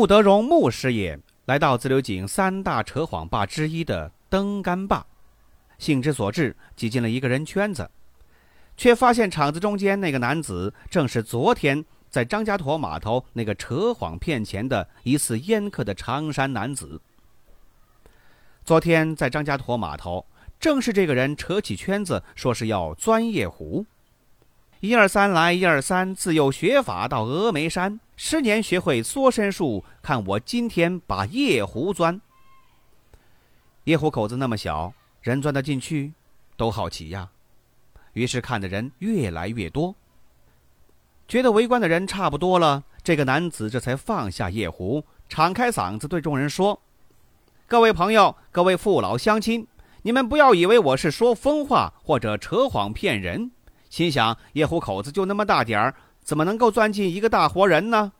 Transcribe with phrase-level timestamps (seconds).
[0.00, 5.04] 穆德荣牧师也来到自流井三大扯谎坝之一的登杆坝，
[5.76, 7.90] 兴之所至，挤进了一个人圈子，
[8.78, 16.98] 却发现场子中间那个男子正是昨天在张家沱码头那个扯谎骗钱的疑似烟客的长衫男子。
[18.64, 20.24] 昨天在张家沱码头，
[20.58, 23.84] 正是这个人扯起圈子，说是要钻夜壶。
[24.80, 28.00] 一二三来，一二三，自幼学法到峨眉山。
[28.16, 32.18] 十年学会缩身术，看我今天把夜壶钻。
[33.84, 36.14] 夜壶口子那么小，人钻得进去？
[36.56, 37.28] 都好奇呀。
[38.14, 39.94] 于是看的人越来越多。
[41.28, 46.80] 觉得围观的人差不多了，这个男子这才放下夜壶，敞开嗓子对众人说
[47.68, 49.66] ：“各位朋友，各位父老乡亲，
[50.00, 53.50] 你们不要以为我是说疯话或者扯谎骗人。
[53.90, 58.12] 心想夜壶口子就那么大点儿。”怎么能够钻进一个大活人呢？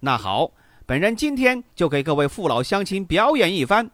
[0.00, 0.52] 那好，
[0.86, 3.90] 本人今天就给各位父老乡亲表演一番，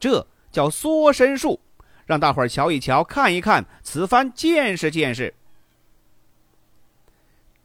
[0.00, 1.60] 这叫缩身术，
[2.04, 5.32] 让大伙儿瞧一瞧，看一看，此番见识见识。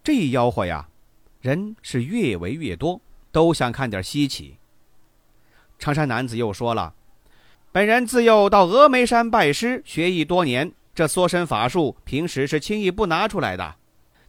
[0.04, 0.88] 这一吆喝呀，
[1.42, 3.02] 人是越围越多，
[3.32, 4.58] 都想看点稀奇。
[5.80, 6.94] 长衫男子又说了
[7.74, 13.76] ：“本人自幼到峨眉山拜师学艺多年，这缩身法术平时是轻易不拿出来的。”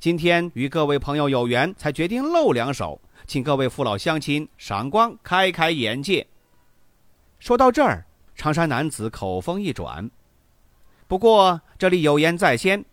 [0.01, 6.27] 今天与各位朋友有缘，才决定露两手，请各位父老乡亲赏光，开开眼界。
[7.39, 10.11] 说到这儿，长衫男子口风一转。
[11.07, 12.85] 不过这里有言在先，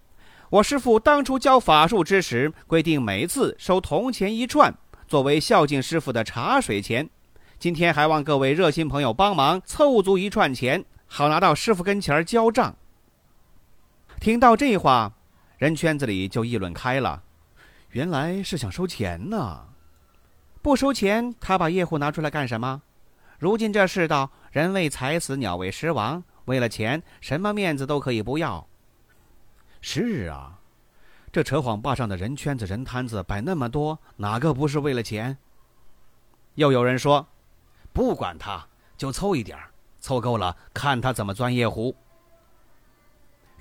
[0.50, 4.74] 我师父当初教法术之时，规定每次收铜钱一串，
[5.06, 7.09] 作为孝敬师傅的茶水钱。
[7.59, 12.74] 今天还望各位热心朋友帮忙凑足一串钱，好拿到师傅跟前儿交账。
[14.21, 15.11] 听到这话。
[15.57, 17.23] 人圈子里就议论开了，
[17.89, 19.67] 原来是想收钱呢。
[20.61, 22.83] 不收钱，他把夜壶拿出来干什么？
[23.39, 26.23] 如今这世道，人为财死，鸟为食亡。
[26.45, 28.67] 为了钱，什么面子都可以不要。
[29.81, 30.59] 是啊，
[31.31, 35.35] 这扯谎坝上的人圈子、人摊子摆那么多，哪个不是为了钱？
[36.53, 37.27] 又有人说，
[37.91, 39.57] 不管他，就凑一点
[39.99, 41.95] 凑够了，看他怎么钻夜壶。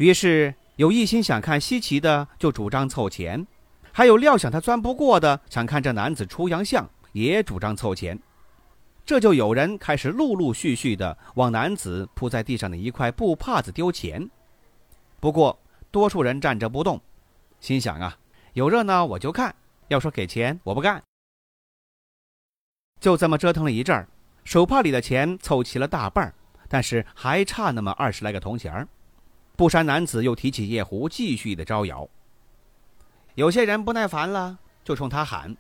[0.00, 0.52] 于是。
[0.76, 3.44] 有一心想看稀奇的，就主张凑钱；
[3.92, 8.18] 还有料想他钻不过的，想看这男子出洋相，也主张凑钱。
[9.04, 14.26] 这就有人开始陆陆续续的往男子铺在地上的一块布帕子丢钱。
[15.20, 15.58] 不过
[15.90, 16.98] 多数人站着不动，
[17.60, 18.16] 心想啊，
[18.54, 19.54] 有热闹我就看，
[19.88, 21.02] 要说给钱我不干。
[23.00, 24.08] 就这么折腾了一阵儿，
[24.44, 26.32] 手帕里的钱凑齐了大半儿，
[26.70, 28.88] 但是还差那么二十来个铜钱儿。
[29.60, 32.08] 布衫男子又提起夜壶，继续的招摇。
[33.34, 35.54] 有些人不耐烦了，就冲他喊：“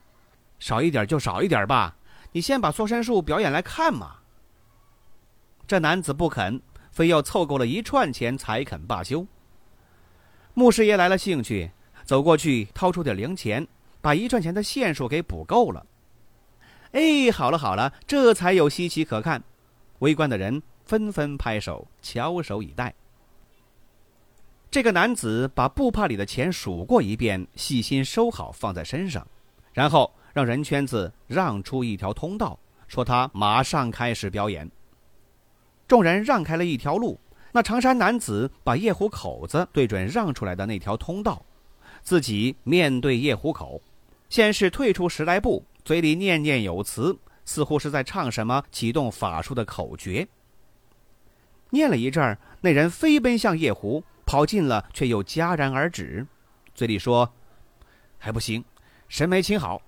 [0.58, 1.94] 少一点就少一点吧，
[2.32, 4.16] 你先把缩身术表演来看嘛。”
[5.68, 9.26] 这男子不肯，非要凑够了一串钱才肯罢休。
[10.54, 11.70] 穆师爷来了兴趣，
[12.02, 13.68] 走过去掏出点零钱，
[14.00, 15.84] 把一串钱的线数给补够了。
[16.92, 19.44] 哎，好了好了，这才有稀奇可看。
[19.98, 22.94] 围观的人纷纷拍手，翘首以待。
[24.70, 29.26] 这个男子把布帕里的钱数过一遍，细心收好放在身上，
[29.72, 34.70] 然后让人圈子让出一条通道，说他马上开始表演。
[35.88, 37.18] 众人让开了一条路，
[37.50, 41.44] 那长衫男子把夜壶口子对准让出来的那条通道，
[42.00, 43.82] 自己面对夜壶口，
[44.28, 50.28] 先是退出十来步，嘴里念念有词，似乎是在唱什么启动法术的口诀。
[51.70, 54.04] 念了一阵儿，那人飞奔向夜壶。
[54.30, 56.24] 跑近了，却又戛然而止，
[56.72, 57.28] 嘴里说
[58.16, 58.64] ：“还不行，
[59.08, 59.82] 神没请好。”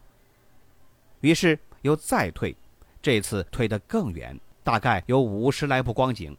[1.23, 2.53] 于是又再退，
[3.01, 6.37] 这次退得更远，大概有五十来步光景，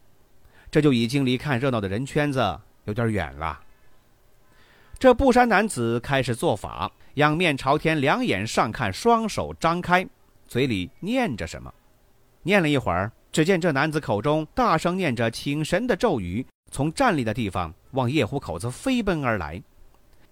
[0.70, 3.58] 这就已经离看热闹的人圈子有点远了。
[5.00, 10.06] 这布衫男子开始做法，仰面朝天，两眼上看，双手张开，
[10.46, 11.74] 嘴里念着什么。
[12.42, 16.46] 念了一会儿，只见这男子口中大声念着请神的咒语。
[16.74, 19.62] 从站立的地方往夜壶口子飞奔而来，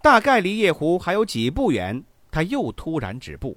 [0.01, 3.55] 大概离夜壶还有几步远，他又突然止步。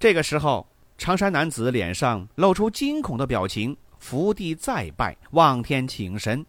[0.00, 0.66] 这个时候，
[0.98, 6.44] 长衫男子脸上露出惊恐的表情，伏地再拜，望天请神：“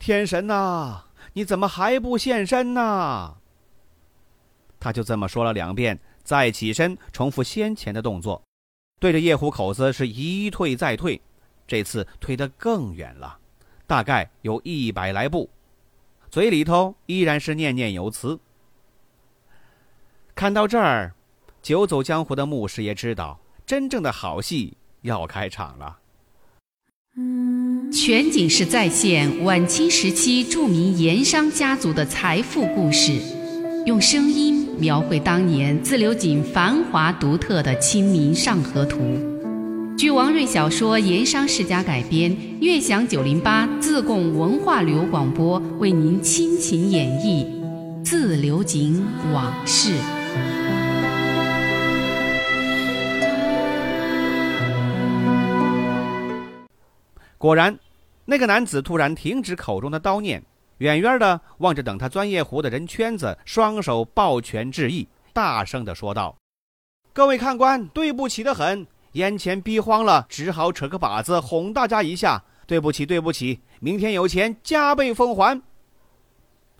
[0.00, 1.04] 天神呐，
[1.34, 3.34] 你怎么还不现身呐？”
[4.80, 8.42] 他就这么说了两遍，再起身重复先前的动作，
[8.98, 11.20] 对着夜壶口子是一退再退，
[11.66, 13.38] 这次退得更远了，
[13.86, 15.48] 大概有一百来步，
[16.30, 18.38] 嘴里头依然是念念有词。
[20.34, 21.14] 看到这儿，
[21.62, 23.40] 久走江湖的牧师也知道。
[23.64, 25.98] 真正的好戏要开场了。
[27.92, 33.20] 全景式再现晚清时期著名盐商家族的财富故事，
[33.84, 38.98] 用声音描绘当年自流井繁华独特的《清明上河图》。
[39.96, 47.46] 据王瑞小说《盐商世家》改编，悦享九零八自贡文化旅游广播为您倾情演绎
[48.04, 49.02] 《自流井
[49.32, 49.92] 往事》。
[57.38, 57.78] 果然，
[58.26, 60.42] 那个男子突然停止口中的叨念，
[60.76, 66.36] 远远的望着等他钻夜壶的人圈子，双手抱拳致意，大声的说道
[67.14, 72.44] ：“各位看官，对不起的很，眼前逼慌了，只好扯个把子哄大家一下。
[72.66, 75.62] 对不起，对不起，明天有钱加倍奉还。”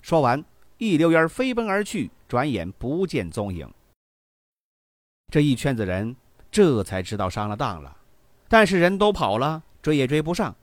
[0.01, 0.43] 说完，
[0.77, 3.67] 一溜烟飞奔而去，转眼不见踪影。
[5.31, 6.15] 这一圈子人
[6.51, 7.97] 这才知道上了当了，
[8.47, 9.63] 但是人都跑了。
[9.81, 10.55] 追也追不上，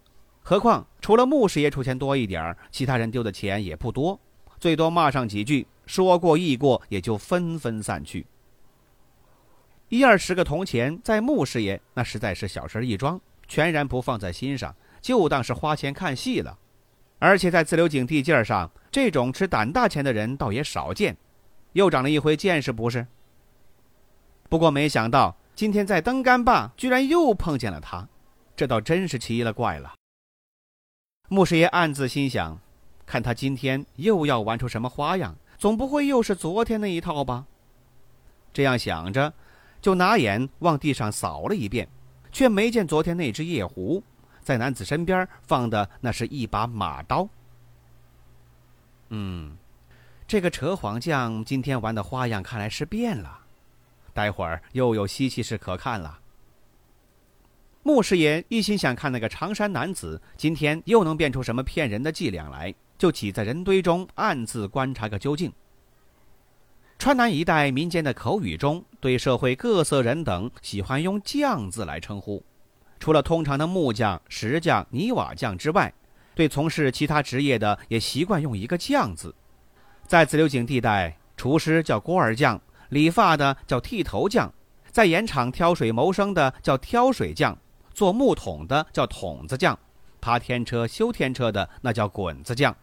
[0.43, 4.21] 何况除了牧师爷出钱多一点其他人丢的钱也不多，
[4.61, 8.25] 最多骂上几句，说过意过，也就纷纷散去。
[9.95, 16.59] 一二十个铜钱在穆师爷那实在是小事一桩，全然不放在心上，就当是花钱看戏了。
[17.21, 21.17] 而且在自流井地界上，这种吃胆大钱的人倒也少见，
[21.75, 23.07] 又长了一回见识，不是？
[24.49, 28.09] 不过没想到今天在登杆坝，居然又碰见了他。
[28.57, 29.95] 这倒真是奇了怪了。
[31.29, 32.59] 穆师爷暗自心想：
[33.07, 37.47] 看他今天又要玩出什么花样，总不会又是昨天那一套吧？
[38.53, 39.33] 这样想着，
[39.85, 41.87] 就拿眼往地上扫了一遍，
[42.33, 44.03] 却没见昨天那只夜壶，
[44.41, 47.29] 在男子身边放的那是一把马刀。
[49.11, 49.55] 嗯，
[50.27, 53.41] 这个扯谎匠今天玩的花样看来是变了，
[54.15, 56.19] 待会儿又有稀奇事可看了。
[57.83, 65.53] 牧师爷一心想看那个长衫男子今天又能变出什么骗人的伎俩来，就挤在人堆中暗自观察个究竟。
[66.99, 72.43] 川南一带民间的口语中，对社会各色人等喜欢用“匠”字来称呼。
[72.99, 75.93] 除了通常的木匠、石匠、泥瓦匠之外，
[76.35, 79.35] 对从事其他职业的也习惯用一个“匠”字。
[80.07, 82.59] 在自流井地带，厨师叫锅儿匠，
[82.89, 84.51] 理发的叫剃头匠，
[84.91, 87.57] 在盐场挑水谋生的叫挑水匠。
[87.93, 89.79] 做木桶的叫桶子匠，
[90.21, 92.75] 爬天车、修天车的那叫滚子匠。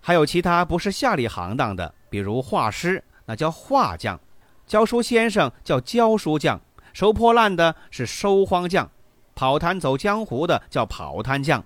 [0.00, 4.18] 还有其他不是下里行当的，比如画师，那叫画匠；
[4.66, 6.58] 教书先生叫教书匠；
[6.92, 8.86] 收破烂的是收荒匠；
[9.34, 11.64] 跑摊走江湖的叫跑摊匠。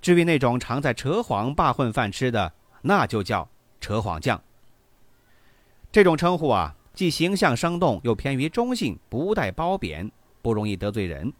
[0.00, 2.52] 至于那种常在扯谎罢混饭吃的，
[2.82, 3.48] 那就叫
[3.80, 4.42] 扯谎匠。
[5.90, 10.10] 这种称呼啊，既形象生动，又偏于中性，不带褒贬。
[10.42, 11.32] 不容易得罪人，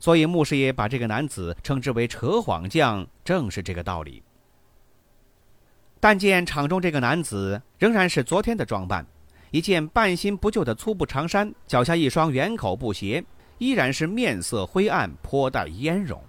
[0.00, 4.24] 所以牧师爷把这个男子称之为“扯谎匠”，正是这个道理。
[5.98, 9.04] 但见场中这个男子仍然是昨天的装扮，
[9.50, 13.24] 一件半新不旧的粗布长衫，脚下一双圆口布鞋，
[13.58, 16.22] 依然是面色灰暗，颇带烟容。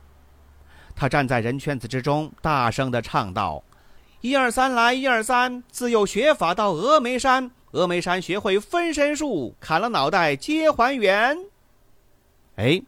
[0.95, 3.63] 他站在人圈子之中，大声的唱道
[4.21, 11.37] ：“一二三来，一二三，自幼学法到峨眉山。”峨眉山学会分身术，砍了脑袋皆还原。
[12.55, 12.81] 哎，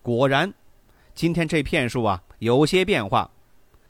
[0.00, 0.52] 果然，
[1.14, 3.30] 今天这骗术啊有些变化。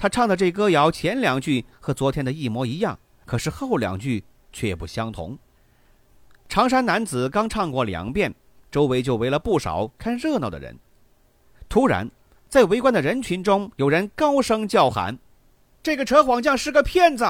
[0.03, 5.39] 他唱的这歌谣前两句和昨天的一模一样，可是后两句却不相同。
[6.49, 8.35] 长衫男子刚唱过两遍，
[8.69, 10.77] 周围就围了不少看热闹的人。
[11.69, 12.11] 突然，
[12.49, 15.17] 在围观的人群中，有人高声叫喊
[15.85, 17.25] ：“这个扯谎匠是个骗子！”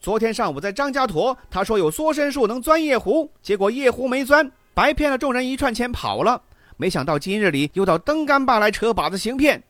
[0.00, 6.40] 昨天上午在张家坨，他说有缩身术能钻夜壶，结果夜壶没钻，白骗了众人一串钱跑了。
[6.78, 9.62] 没想到今日里又到登杆坝来扯把子行骗。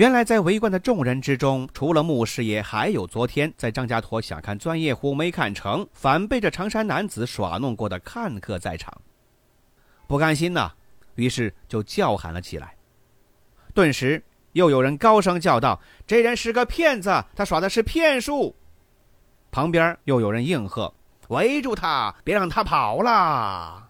[0.00, 8.98] 原来在围观的众人之中，除了牧师爷，还有昨天在张家坨想看钻夜壶没看成，反被这长衫男子耍弄过的看客在场。
[10.06, 10.72] 不甘心呐，
[11.16, 12.74] 于是就叫喊了起来。
[13.74, 14.24] 顿时。
[14.52, 18.56] 又有人高声叫道：“这人是个骗子，他耍的是骗术。”
[19.52, 20.92] 旁边又有人应和
[21.28, 23.89] ：“围住他，别让他跑了。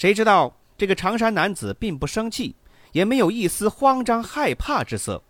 [0.00, 2.56] 谁知道这个长衫男子并不生气，
[2.92, 5.22] 也没有一丝慌张害怕之色。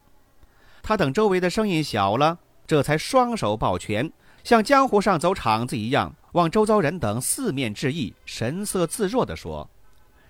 [0.81, 4.09] 他等周围的声音小了，这才双手抱拳，
[4.45, 9.69] 像江湖上走场子一样，往周遭人等四面致意，神色自若地说：“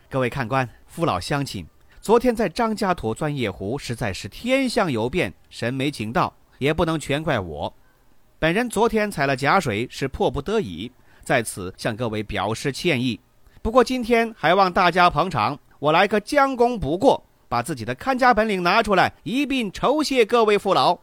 [0.08, 1.66] 各位看官、父老乡亲，
[2.00, 7.70] 昨天在张家坨钻夜壶，实在是天象有变，神没请到，也不能全怪我。
[8.38, 10.90] 本人昨天踩了假水，是迫不得已，
[11.22, 13.20] 在此向各位表示歉意。”
[13.62, 20.98] 不过今天还望大家捧场，我来个将功补过，把自己的看家本领拿出来，一并酬谢各位父老。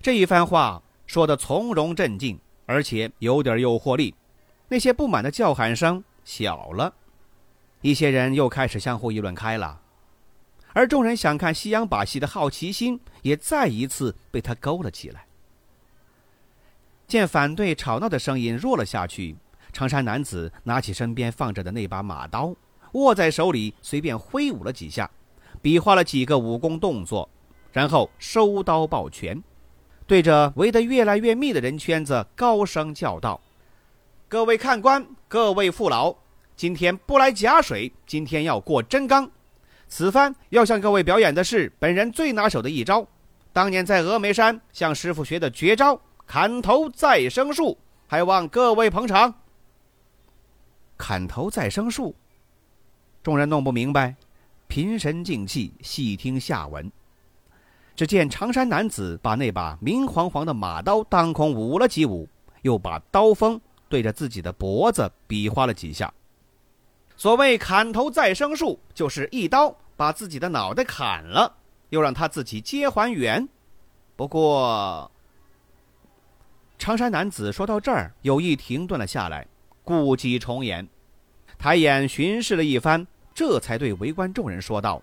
[0.00, 4.14] 这一番话说的从容镇静，而且有点诱惑力，
[4.68, 6.94] 那些不满的叫喊声小了，
[7.80, 9.80] 一些人又开始相互议论开了，
[10.72, 15.26] 而众人想看西洋把戏的好奇心也再一次被他勾了起来。
[17.08, 19.34] 见反对吵闹的声音弱了下去。
[19.78, 22.52] 长衫男子拿起身边放着的那把马刀，
[22.94, 25.08] 握在手里，随便挥舞了几下，
[25.62, 27.30] 比划了几个武功动作，
[27.70, 29.40] 然后收刀抱拳，
[30.04, 33.40] 对着围得越来越密的人圈子高声叫道
[34.26, 36.12] ：“各位看官，各位父老，
[36.56, 39.30] 今天不来假水，今天要过真刚。
[39.86, 43.06] 此番要向各位表演的是本人最拿手的一招，
[43.52, 49.32] 当年在峨眉山向师傅学的绝招——砍头再生术，还望各位捧场。”
[50.98, 52.14] 砍头再生术，
[53.22, 54.16] 众人弄不明白，
[54.66, 56.90] 平神静气，细听下文。
[57.96, 62.28] 只见长衫男子把那把明晃晃的马刀当空舞了几舞，
[62.62, 66.12] 又把刀锋对着自己的脖子比划了几下。
[67.16, 71.56] 所谓砍头再生术，就是一刀把自己的脑袋砍了，
[71.88, 73.48] 又让他自己接还原。
[74.14, 75.10] 不过，
[76.78, 79.46] 长衫男子说到这儿，有意停顿了下来。
[79.88, 80.86] 故伎重演，
[81.56, 85.02] 抬眼巡视了一番，这才对围观众人说道：“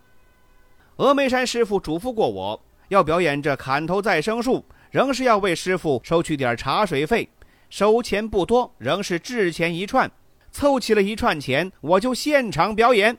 [0.96, 7.28] 峨眉山师傅嘱咐过我，要表演这砍头再生术，仍是要为师傅收取点茶水费，
[7.68, 10.12] 收钱不多，仍是制钱一串，
[10.52, 13.18] 凑齐了一串钱，我就现场表演。”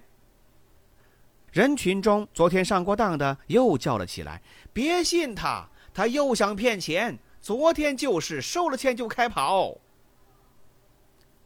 [1.50, 4.40] 人群中，昨天上过当的又叫了起来
[4.73, 9.76] ：“别信他，他又想骗钱，昨天就是收了钱就开跑。”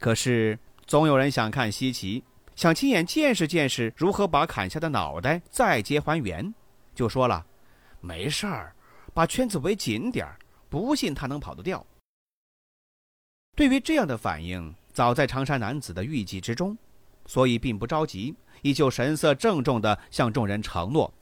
[0.01, 2.23] 可是，总有人想看稀奇，
[2.55, 6.51] 想亲眼见识见识如何把砍下的脑袋再接还原，
[6.95, 7.45] 就说了
[8.01, 8.73] ：“没事儿，
[9.13, 10.39] 把圈子围紧点儿，
[10.69, 11.85] 不信他能跑得掉。”
[13.55, 16.75] 对于这样的反应，早在长衫男子的预计之中，
[17.27, 21.13] 所以并不着急，依旧神色郑重地向众人承诺：“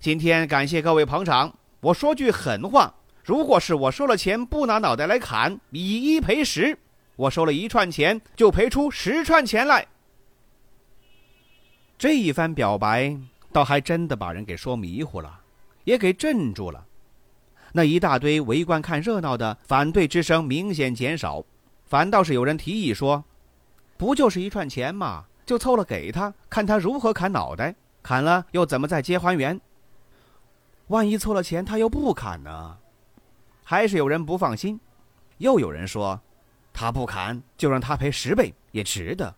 [0.00, 6.76] 今天感谢各位捧场，我说句狠话，如果是我收了钱不拿脑袋来砍，以一赔十。”
[7.18, 9.84] 我收了一串钱，就赔出十串钱来。
[11.98, 13.18] 这一番表白，
[13.52, 15.40] 倒还真的把人给说迷糊了，
[15.82, 16.86] 也给镇住了。
[17.72, 21.44] 那一大堆围观看热闹的反对之声明显减少，
[21.86, 23.24] 反倒是有人提议说
[23.98, 25.24] ：“不就是一串钱吗？
[25.44, 27.74] 就凑了给他，看他如何砍脑袋。
[28.00, 29.60] 砍了又怎么再接还原？
[30.86, 32.78] 万一凑了钱他又不砍呢？”
[33.64, 34.78] 还是有人不放心，
[35.38, 36.20] 又有人说。
[36.80, 39.34] 他不砍，就让他赔十倍也值得。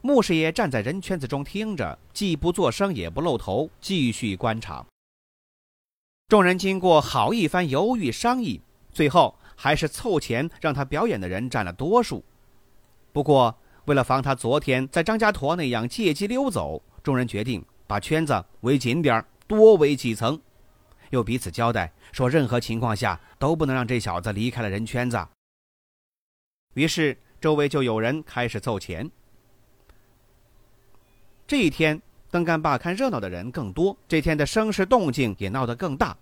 [0.00, 4.84] 穆师爷站在人圈子中听着，既不作声，也不露头，继续观察。
[6.26, 8.60] 众人经过好一番犹豫商议，
[8.90, 12.24] 最后还是凑钱让他表演的人占了多数。
[13.12, 20.40] 不过，为了防他昨天在张家坨那样借机溜走，众人决定把圈子围紧点多围几层，
[21.10, 25.24] 又彼此交代说，任何情况下都不能让这小子离开了人圈子。
[26.76, 29.10] 于是，周围就有人开始凑钱。
[31.46, 36.14] 这一天，登干坝看热闹的人更多，这天的声势动静也闹得更大，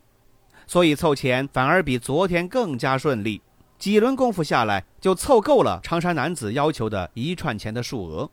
[0.65, 3.43] 所以凑钱反而比昨天更加顺利。
[3.81, 8.31] 几轮功夫下来，就凑够了长衫男子要求的一串钱的数额。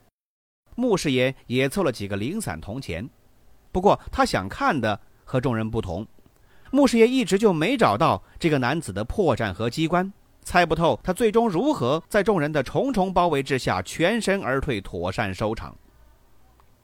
[0.76, 3.10] 穆师爷也凑了几个零散铜钱，
[3.72, 6.06] 不过他想看的和众人不同，
[6.70, 10.12] 穆师爷一直就没找到这个男子的破绽和机关，
[10.44, 15.76] 猜不透他最终如何在众人的重重包围之下全身而退，妥善收场。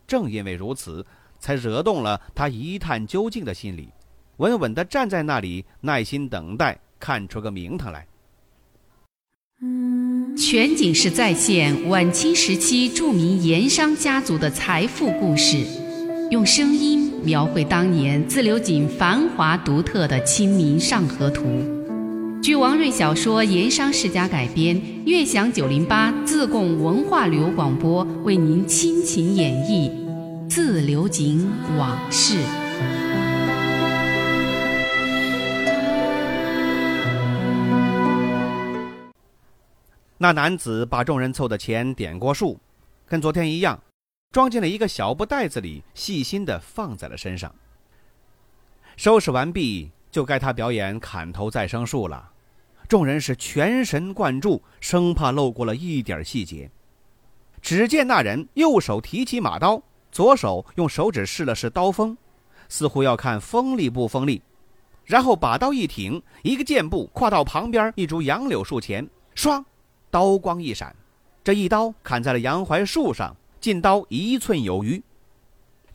[0.07, 1.05] 正因为如此，
[1.39, 3.89] 才惹动了他一探究竟的心理，
[4.37, 8.07] 稳稳地站在那里，耐心等待，看出个名堂来。
[10.37, 15.57] 全景式再现晚清时期著名盐商家族的财富故事，
[16.31, 21.43] 用声音描绘当年自流井繁华独特的《清明上河图》。
[22.49, 24.75] 据王瑞小说《盐商世家》改编，
[25.05, 29.91] 悦享九零八自贡文化旅游广播为您倾情演绎
[30.49, 32.37] 《自流井往事》。
[40.17, 42.59] 那男子把众人凑的钱点过数，
[43.05, 43.79] 跟昨天一样，
[44.31, 47.53] 装进了一个小布袋子里，细心的放在了身上。
[48.97, 52.31] 收拾完毕，就该他表演砍头再生术了。
[52.89, 56.71] 众人是全神贯注，生怕漏过了一点细节。
[57.61, 59.79] 只见那人右手提起马刀，
[60.11, 62.17] 左手用手指试了试刀锋，
[62.67, 64.41] 似乎要看锋利不锋利，
[65.05, 69.63] 然后把刀一挺，一个箭步跨到旁边一株杨柳树前，唰。
[70.11, 70.95] 刀光一闪，
[71.43, 74.99] 这一刀砍在了杨槐树上，进刀一寸有余。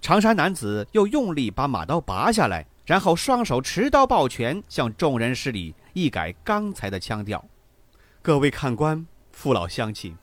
[0.00, 7.44] 长衫男子又用力把马刀拔下来，然后双手持刀抱拳，向众人施礼，一改刚才的腔调
[8.20, 10.16] ：“各位看官、父老乡亲，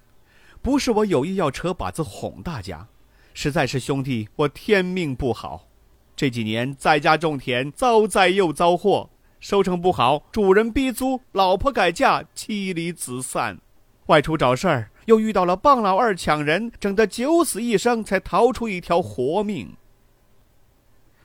[0.61, 2.87] 不是我有意要扯把子哄大家，
[3.33, 5.67] 实在是兄弟我天命不好，
[6.15, 9.09] 这几年在家种田，遭灾又遭祸，
[9.39, 13.59] 收成不好，主人逼租，老婆改嫁，妻离子散。”
[14.07, 19.77] 外出找事儿，又遇到了棒老二抢人，整得九死一生，才逃出一条活命。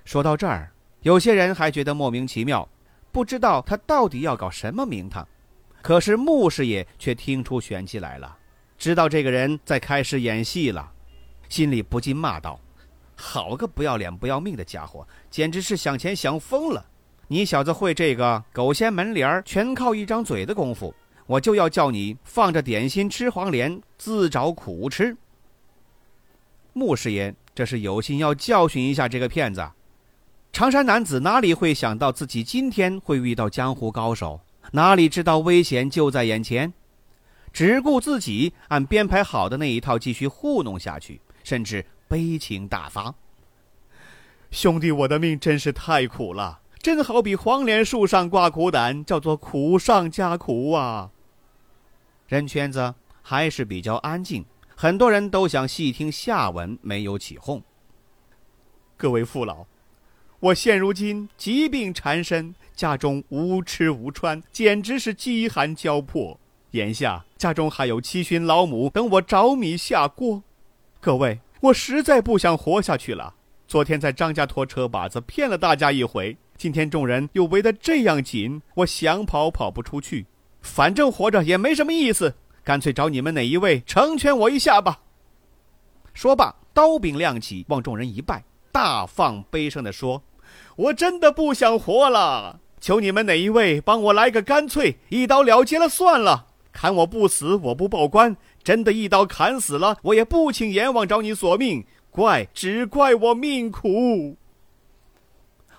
[0.05, 2.69] 说到这儿，有些人还觉得莫名其妙，
[3.17, 5.27] 不知道他到底要搞什么名堂。
[5.81, 8.37] 可是穆师爷却听出玄机来了，
[8.77, 10.93] 知道这个人在开始演戏了，
[11.49, 12.61] 心里不禁骂道
[13.17, 16.85] ：“好个不要脸不要命的家伙，简直是想钱想疯了！
[17.27, 25.17] 你小子会这个狗掀门帘全靠一张嘴的功夫。”我就要叫你放着点心吃黄连，自找苦吃。
[26.75, 29.67] 穆师爷这是有心要教训一下这个骗子。
[30.57, 34.41] 长衫男子哪里会想到自己今天会遇到江湖高手？
[34.73, 36.73] 哪里知道危险就在眼前？
[37.53, 43.15] 只顾自己按编排好的那一套继续糊弄下去，甚至悲情大发。
[44.51, 51.11] 兄弟，我的命真是太苦了，真好比黄连树上挂苦胆，叫做苦上加苦啊！
[52.29, 54.43] 人圈子还是比较安静，
[54.75, 57.63] 很多人都想细听下文，没有起哄。
[58.97, 59.67] 各位父老，
[60.39, 66.39] 我现如今疾病缠身，家中无吃无穿，简直是饥寒交迫。
[66.73, 70.43] 眼下家中还有七旬老母等我找米下锅。
[71.01, 73.35] 各位，我实在不想活下去了。
[73.67, 80.27] 昨天在张家拖车把子骗了大家一回，今天众人又围得这样紧，我想跑跑不出去。
[80.61, 85.01] 反正活着也没什么意思，干脆找你们哪一位成全我一下吧。
[86.13, 88.45] 说罢，刀柄亮起，望众人一拜，
[88.77, 90.23] 大放悲声地说
[90.77, 96.49] ：“我真的不想活了，求你们哪一位帮我来个干脆，一刀了结了算了。
[96.73, 98.37] 砍我不死，我不报官。
[98.63, 101.87] 真的一刀砍死了，我也不请阎王找你索命。
[102.11, 104.37] 怪只怪我命苦。”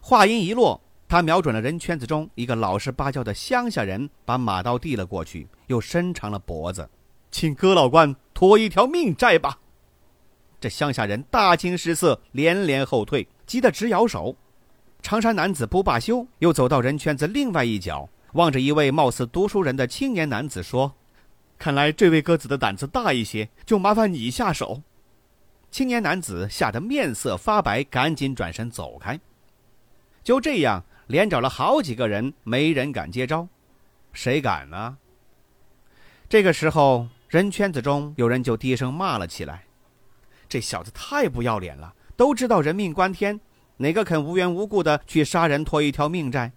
[0.01, 0.81] 话音一落。
[1.07, 6.89] 他瞄准了人圈子中一个老实巴交的乡下人，把马刀递了过去，又伸长了脖子，
[7.29, 9.59] 请哥老官托一条命债吧。
[10.59, 14.35] 这乡下人大惊失色，连连后退，急得直摇手。
[15.01, 20.93] 长衫男子不罢休，又走到人圈子另外一角，望着一位貌似读书人的青年男子说
[21.57, 24.81] ：“看来这位哥子的胆子大一些，就麻烦你下手。”
[25.69, 29.19] 青年男子吓得面色发白，赶紧转身走开。
[30.23, 30.83] 就这样。
[31.07, 33.47] 连找了好几个人，没人敢接招，
[34.11, 34.97] 谁敢呢？
[36.27, 39.63] 这个时候，人圈子中有人就低声骂了起来
[40.47, 41.93] ：“这小子太不要脸了！
[42.15, 43.39] 都知道人命关天，
[43.77, 46.51] 哪个肯无缘无故的去杀人，拖一条命债？”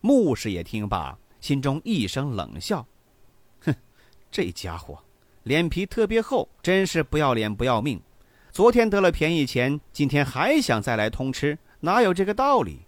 [0.00, 2.86] 穆师也听罢，心中一声冷笑
[3.64, 3.74] ：“哼，
[4.30, 4.98] 这家伙
[5.42, 8.00] 脸皮特别厚，真是不要脸不要命！
[8.50, 12.78] 昨天得了便宜钱，今天还想再来通吃。”哪有这个道理？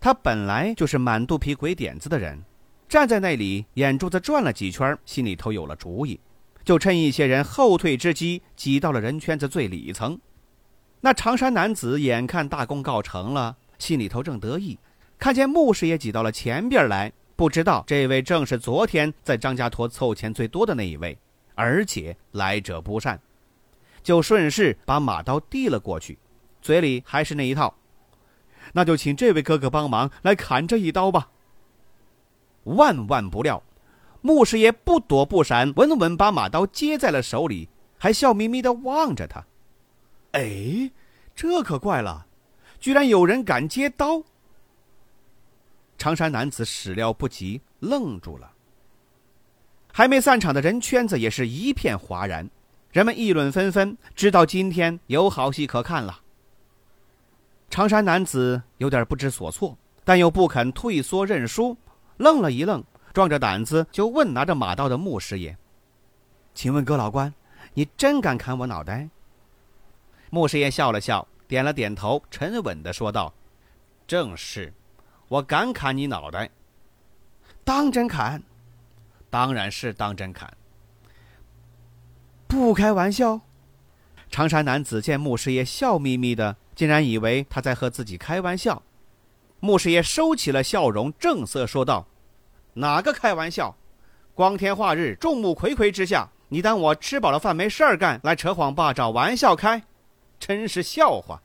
[0.00, 2.42] 他本来就是满肚皮鬼点子的人，
[2.88, 6.18] 站在那里，眼珠子转了几圈，心里头有了主意，
[6.64, 10.18] 就趁一些人后退之机，挤到了人圈子最里层。
[11.00, 14.78] 那长衫男子眼看大功告成了，心里头正得意，
[15.18, 21.16] 看见穆师也挤到了前边来，不知道这位正是昨天在张家坨凑钱最多的那一位，
[21.54, 23.20] 而且来者不善，
[24.02, 26.18] 就顺势把马刀递了过去，
[26.60, 27.72] 嘴里还是那一套
[28.74, 31.30] ：“那就请这位哥哥帮忙来砍这一刀吧。”
[32.64, 33.62] 万万不料，
[34.20, 39.44] 穆师爷不躲不闪，稳稳把马刀接在了手里，还笑眯眯的望着他。
[40.32, 40.90] 哎，
[41.34, 42.26] 这可怪了，
[42.80, 44.22] 居然有人敢接刀！
[45.96, 48.52] 长衫男子始料不及，愣住了。
[49.92, 52.48] 还没散场的人圈子也是一片哗然，
[52.92, 56.20] 人们议论纷纷，知道今天有好戏可看了。
[57.70, 61.76] 长衫男子有点不知所措，但又不肯退缩认输。
[62.16, 62.82] 愣了一愣，
[63.18, 65.58] 壮着胆子就问拿着马刀的穆师爷
[66.54, 67.34] ：“请问哥老官，
[67.74, 69.08] 你真敢砍我脑袋？”
[70.30, 73.34] 穆师爷笑了笑，点了点头，沉稳的说道
[74.06, 74.72] ：“正是，
[75.26, 76.48] 我敢砍你脑袋。
[77.64, 78.40] 当真砍？
[79.28, 80.48] 当然是当真砍。
[82.46, 83.40] 不开玩笑。”
[84.30, 88.80] 长衫男子见穆师爷笑眯眯的，竟然以为他在和自己开玩笑。
[89.58, 92.06] 穆师爷收起了笑容，正色说道
[92.78, 93.76] ：“哪个开玩笑？
[94.34, 99.82] 光天化日，众目睽睽之下，你当我吃饱了饭没事儿干，来扯谎吧找玩笑开？
[100.38, 101.42] 真是笑话！”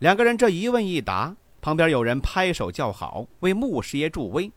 [0.00, 4.50] 两个人这一问一答，旁边有人拍手叫好，为穆师爷助威。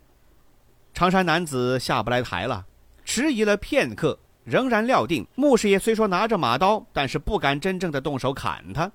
[0.95, 2.65] 长衫男子下不来台了，
[3.05, 8.91] 迟疑了片刻，仍然料定穆师爷虽说拿着马刀，但是不敢真正的动手砍他。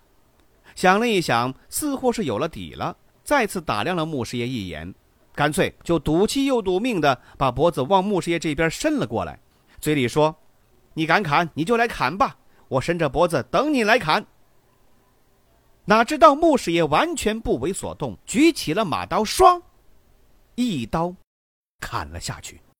[0.75, 4.93] 想了一想，似乎是有了底了，再次打量了穆师爷一眼，
[5.39, 9.39] 干脆就赌气又赌命的把脖子往穆师爷这边伸了过来，
[9.79, 10.35] 嘴里说
[10.95, 14.27] ：“你敢砍，你就来砍吧，我伸着脖子等你来砍。”
[15.87, 19.63] 哪知道穆师爷完全不为所动，举起了马刀，唰，
[20.57, 21.15] 一刀
[21.79, 22.61] 砍了下去。